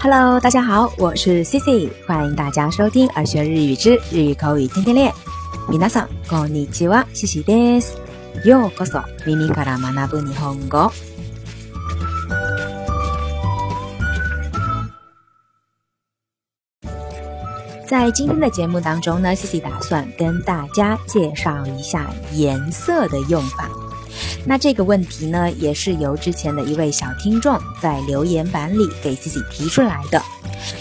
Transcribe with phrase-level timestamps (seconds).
[0.00, 5.12] Hello，大家好，我是 Cici，欢迎大家收听《耳学日语之日语口语天天练》。
[5.70, 7.98] 皆さんこんにちは、Cici です。
[8.44, 10.90] ようこそ耳から学ぶ日本語。
[17.88, 23.70] 在今天的节目当中呢，Cici 打算跟大家介绍一下颜色的用法。
[24.44, 30.22] 那这个问题呢，也是由之前的一位小听众在留言板里给自己提出来的。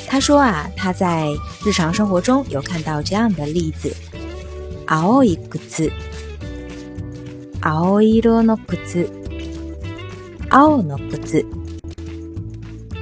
[0.07, 1.27] 他说啊，他在
[1.65, 3.95] 日常生活中有看到这样的例子：
[4.87, 5.37] 青い
[5.69, 5.91] 靴、
[7.61, 9.09] 青色の靴、
[10.49, 11.45] 青の靴。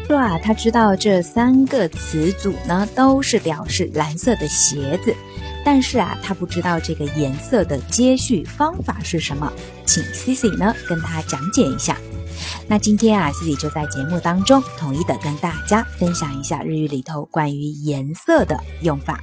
[0.08, 5.16] 说啊，他知道这三个词组呢，都是表示蓝色的鞋子，
[5.71, 9.53] 但是啊，他不知道这个颜色的接续方法是什么，
[9.85, 11.95] 请 Cici 呢跟他讲解一下。
[12.67, 19.21] 那今天啊，Cici 就在节目当中统一的跟大家分享一下日语里头关于颜色的用法。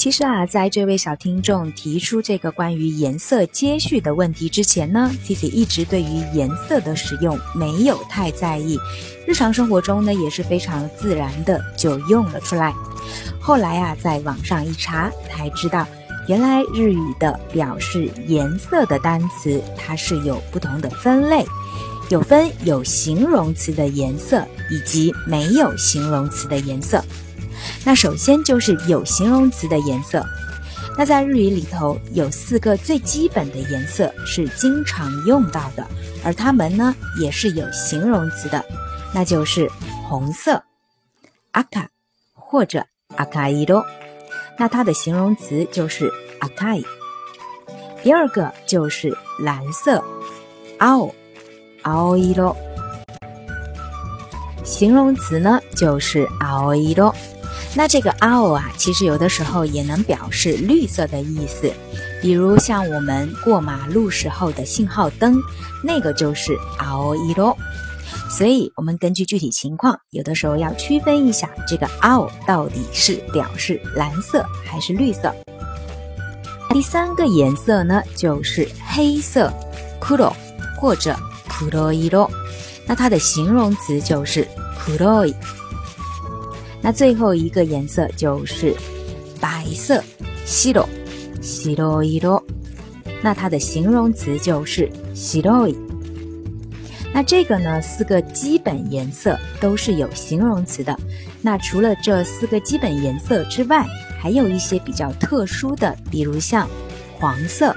[0.00, 8.78] 其实啊，在这位小听众提出这个关于颜色接续的问题之前呢，Cici 一直对于颜色的使用没有太在意，
[9.26, 12.74] 日常生活中呢也是非常自然的就用了出来。
[13.38, 15.86] 后来啊，在网上一查才知道，
[16.26, 21.44] 原来日语的表示颜色的单词它是有不同的分类，
[22.08, 27.04] 有分有形容词的颜色以及没有形容词的颜色。
[27.84, 30.24] 那首先就是有形容词的颜色，
[30.98, 35.86] 那在日语里头有四个最基本的颜色是经常用到的，
[36.22, 38.62] 而它们呢也是有形容词的，
[39.14, 39.68] 那就是
[40.08, 40.62] 红色
[41.54, 41.86] ，aka
[42.34, 42.84] 或者
[43.16, 43.82] akairo，
[44.58, 46.84] 那它的形容词就是 akai。
[48.02, 50.02] 第二个就是蓝色
[50.78, 51.12] ，ao
[51.82, 52.54] aoiro，
[54.64, 57.14] 形容词呢就是 aoiro。
[57.74, 61.72] 那这个青啊，其实有的时候也能表示绿色的意思，
[62.20, 65.40] 比如像我们过马路时候的信号灯，
[65.82, 67.56] 那个就是青色。
[68.28, 75.34] 所以，我们根据具体情况，有的时候要区分一下这个青到底是表示蓝色还是绿色。
[76.70, 79.52] 第三个颜色呢，就是黑色
[80.00, 80.32] ，kuro
[80.80, 81.16] 或者
[81.48, 82.28] kuroiro，
[82.86, 84.46] 那它的形容词就是
[84.78, 85.34] kuroi。
[86.82, 88.74] 那最后一个颜色就是
[89.40, 90.02] 白色，
[90.44, 90.88] 西罗，
[91.40, 92.42] 西罗伊罗。
[93.22, 95.76] 那它的形容词就是西罗伊。
[97.12, 100.96] 那这个呢，四个基本颜色都是有形容词的。
[101.42, 103.86] 那除了这四个基本颜色之外，
[104.18, 106.68] 还有一些比较特殊的，比如像
[107.18, 107.74] 黄色，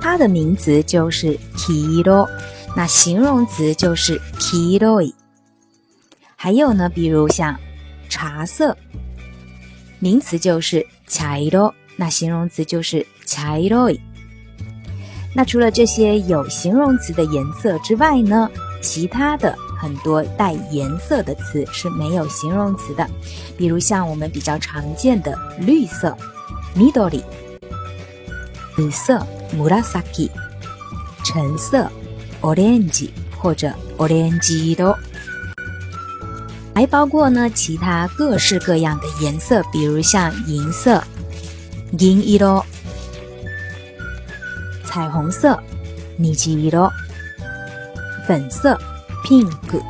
[0.00, 2.28] 它的名词就是 kiro，
[2.76, 5.12] 那形容词就是 kiroi。
[6.40, 7.58] 还有呢，比如像
[8.08, 8.76] 茶色，
[9.98, 13.98] 名词就是茶色，那形容词就是茶色。
[15.34, 18.48] 那除了这些有形容词的颜色之外呢，
[18.80, 23.04] 其他的很多带颜色的词是没有形容词的，
[23.56, 26.16] 比如像我们比较常见的绿色
[26.76, 27.20] ，midori，
[28.76, 30.30] 紫色，murasaki，
[31.24, 31.90] 橙色
[32.42, 34.96] ，orange 或者 orange 色。
[36.78, 41.02] 还包括呢其他各式各样的颜色，比如像银色
[41.98, 42.64] 银色、
[44.84, 45.60] 彩虹色
[46.18, 46.32] 虹
[46.70, 46.92] 色、
[48.28, 48.78] 粉色
[49.24, 49.82] （pink），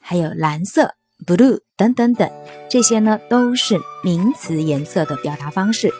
[0.00, 0.94] 还有蓝色
[1.26, 2.30] （blue） 等等等，
[2.70, 5.92] 这些呢都是名词颜色的表达方式。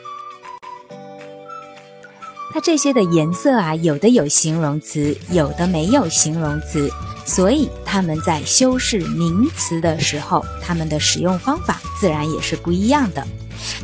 [2.53, 6.91] 那这些的颜色啊，有的有形容词，有的没有形容词。
[7.25, 13.25] 所以它们在修饰名词的时候，它们的使用方法自然也是不一样的。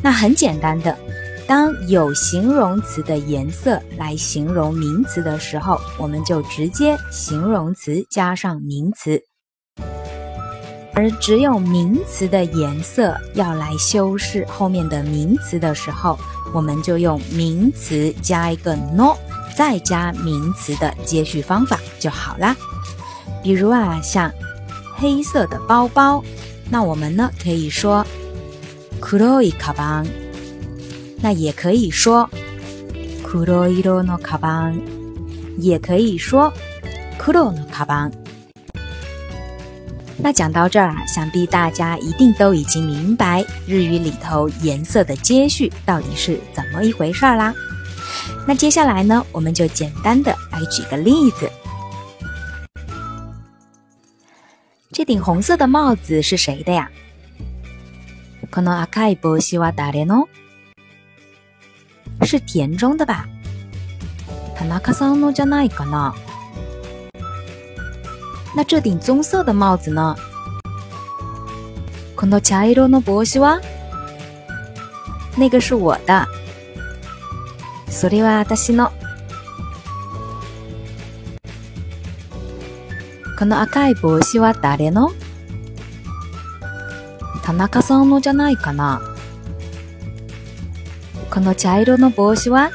[0.03, 0.98] 那很简单的，
[1.47, 9.16] 当有形容词的颜色来形容名词的时候，我们就直接形容词加上名词；
[10.96, 16.17] 而只有名词的颜色要来修饰后面的名词的时候，
[16.53, 19.16] 我们就用名词加一个 no，
[19.55, 22.55] 再加名词的接续方法就好啦。
[23.41, 24.32] 比如啊，像
[24.97, 26.23] 黑色的包包，
[26.70, 28.05] 那我们呢可以说
[28.99, 30.08] 黒いカバン，
[31.22, 32.29] 那也可以说
[33.23, 34.82] 黒い色のカバン，
[35.58, 36.52] 也可以说
[37.17, 38.11] 黒のカバン。
[40.26, 47.53] 那讲到这儿啊，想必大家一定都已经明白日语里头颜色的接续到底是怎么一回事啦。
[48.47, 51.49] 那接下来呢，我们就简单的来举个例子。
[54.91, 56.90] 这顶红色的帽子是谁的呀？
[58.52, 60.28] この赤い帽子は誰の？
[62.22, 63.26] 是田中的吧？
[64.55, 66.14] 田中さんのじゃないかな？
[68.56, 70.16] 那这顶棕色的帽子呢？
[72.16, 73.60] この茶色の帽子は？
[75.36, 76.26] 那个是我的。
[77.91, 78.91] それは私の。
[83.38, 85.10] この赤い帽子は誰の？
[87.44, 89.03] 田中さんのじゃないかな。
[91.30, 92.70] この茶色の帽子は？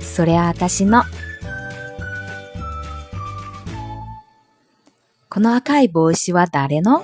[0.00, 1.02] それは私の。
[5.40, 7.02] この赤い帽子は誰の？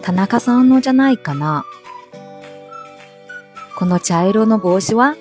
[0.00, 1.66] 田中さんのじゃないかな。
[3.76, 5.14] この茶色の帽子は？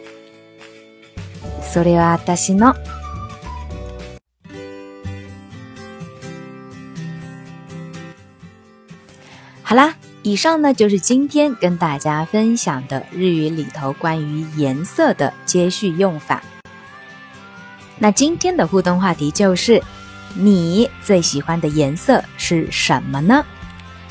[1.69, 2.75] それは私の。
[9.63, 16.41] 好啦，以上呢就是今天跟大家分享的日语里头关于颜色的接续用法。
[17.97, 19.83] 那今天的互动话题就是：
[20.34, 23.44] 你最喜欢的颜色是什么呢？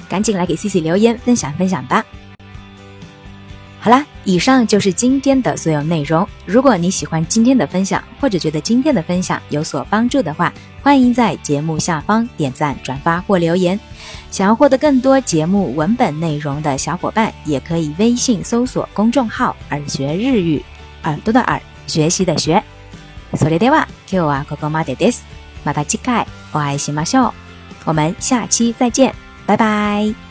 [0.08, 2.06] 赶紧来给 C C 留言分享分享吧。
[3.80, 6.26] 好啦，以上就是今天的所有内容。
[6.46, 13.78] 如果你喜欢今天的分享，或者觉得今天的分享有所帮助的话，欢迎在节目下方点赞、转发或留言。
[14.32, 20.64] 想要获得更多节目文本内容的小伙伴，也可以微信搜索公众号“耳学日语”，
[21.04, 22.64] 耳朵的耳，学习的学。
[23.34, 25.26] それでは今日はここまでです。
[25.64, 27.34] また次回お会いしましょう。
[27.86, 29.14] 我们下期再见，
[29.46, 30.27] 拜拜。